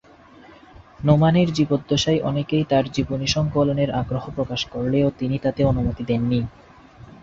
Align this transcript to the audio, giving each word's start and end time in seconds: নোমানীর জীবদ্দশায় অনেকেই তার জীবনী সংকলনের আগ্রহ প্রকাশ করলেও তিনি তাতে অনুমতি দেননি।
নোমানীর 1.03 1.49
জীবদ্দশায় 1.53 2.19
অনেকেই 2.21 2.63
তার 2.63 2.85
জীবনী 2.91 3.27
সংকলনের 3.27 3.89
আগ্রহ 3.91 4.23
প্রকাশ 4.35 4.61
করলেও 4.65 5.07
তিনি 5.19 5.35
তাতে 5.37 5.61
অনুমতি 5.65 6.03
দেননি। 6.05 6.39